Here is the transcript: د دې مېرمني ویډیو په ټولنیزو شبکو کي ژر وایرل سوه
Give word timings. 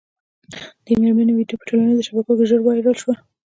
د 0.85 0.85
دې 0.85 0.93
مېرمني 1.01 1.31
ویډیو 1.35 1.59
په 1.59 1.65
ټولنیزو 1.69 2.05
شبکو 2.07 2.37
کي 2.37 2.43
ژر 2.49 2.59
وایرل 2.63 2.95
سوه 3.01 3.15